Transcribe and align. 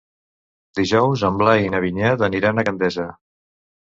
Dijous 0.79 1.25
en 1.29 1.37
Blai 1.41 1.61
i 1.65 1.69
na 1.75 1.83
Vinyet 1.85 2.25
aniran 2.29 2.57
a 2.57 2.65
Gandesa. 2.71 3.09